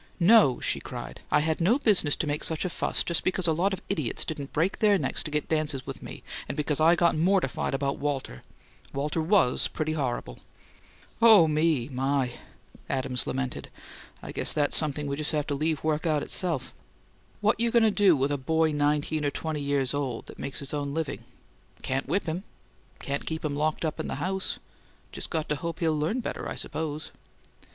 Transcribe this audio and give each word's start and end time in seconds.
"No!" 0.19 0.59
she 0.59 0.79
cried. 0.79 1.21
"I 1.29 1.41
had 1.41 1.61
no 1.61 1.77
business 1.77 2.15
to 2.15 2.25
make 2.25 2.43
such 2.43 2.65
a 2.65 2.71
fuss 2.71 3.03
just 3.03 3.23
because 3.23 3.45
a 3.45 3.53
lot 3.53 3.71
of 3.71 3.83
idiots 3.87 4.25
didn't 4.25 4.51
break 4.51 4.79
their 4.79 4.97
necks 4.97 5.21
to 5.21 5.29
get 5.29 5.47
dances 5.47 5.85
with 5.85 6.01
me 6.01 6.23
and 6.47 6.57
because 6.57 6.79
I 6.81 6.95
got 6.95 7.15
mortified 7.15 7.75
about 7.75 7.99
Walter 7.99 8.41
Walter 8.93 9.21
WAS 9.21 9.67
pretty 9.67 9.93
terrible" 9.93 10.39
"Oh, 11.31 11.47
me, 11.47 11.87
my!" 11.89 12.31
Adams 12.89 13.27
lamented. 13.27 13.69
"I 14.23 14.31
guess 14.31 14.53
that's 14.53 14.75
something 14.75 15.05
we 15.05 15.17
just 15.17 15.33
have 15.33 15.45
to 15.45 15.53
leave 15.53 15.83
work 15.83 16.07
out 16.07 16.23
itself. 16.23 16.73
What 17.39 17.59
you 17.59 17.69
going 17.69 17.83
to 17.83 17.91
do 17.91 18.15
with 18.17 18.31
a 18.31 18.39
boy 18.39 18.71
nineteen 18.71 19.23
or 19.23 19.29
twenty 19.29 19.61
years 19.61 19.93
old 19.93 20.25
that 20.25 20.39
makes 20.39 20.61
his 20.61 20.73
own 20.73 20.95
living? 20.95 21.25
Can't 21.83 22.07
whip 22.07 22.23
him. 22.25 22.43
Can't 22.97 23.27
keep 23.27 23.45
him 23.45 23.55
locked 23.55 23.85
up 23.85 23.99
in 23.99 24.07
the 24.07 24.15
house. 24.15 24.57
Just 25.11 25.29
got 25.29 25.47
to 25.49 25.57
hope 25.57 25.77
he'll 25.79 25.95
learn 25.95 26.21
better, 26.21 26.49
I 26.49 26.55
suppose." 26.55 27.11